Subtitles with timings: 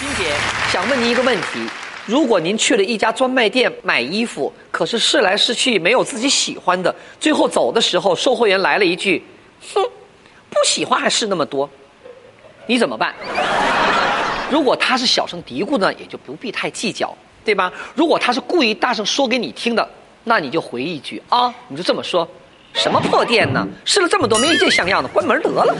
[0.00, 0.32] 金姐
[0.72, 1.68] 想问您一个问题
[2.06, 9.22] 如果您去了一家专卖店买衣服可是试来试去没有自己喜欢的最后走的时候售货员来了一句
[9.74, 9.84] 哼
[10.48, 11.68] 不喜欢还试那么多
[12.66, 13.14] 你怎么办？
[14.50, 17.14] 如果他是小声嘀咕呢也就不必太计较
[17.44, 17.70] 对吧？
[17.94, 19.86] 如果他是故意大声说给你听的
[20.24, 22.26] 那你就回一句啊你就这么说
[22.72, 23.68] 什么破店呢？
[23.84, 25.76] 试了这么多没一件像样的关门得了。